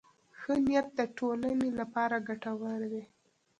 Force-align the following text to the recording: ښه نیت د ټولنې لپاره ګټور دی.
ښه 0.39 0.53
نیت 0.65 0.87
د 0.97 0.99
ټولنې 1.17 1.69
لپاره 1.79 2.15
ګټور 2.27 2.79
دی. 2.91 3.03